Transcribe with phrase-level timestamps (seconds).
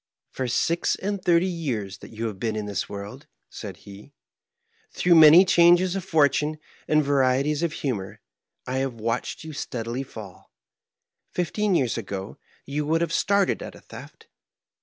[0.31, 4.13] "For six and thirty years that yon have been in this world," said he,
[4.95, 8.17] "throngh many changes of fortnne and varieties of hnmor,
[8.65, 10.51] I have watched you steadily fall.
[11.35, 14.25] Fifteen years ago you would have started at a theft.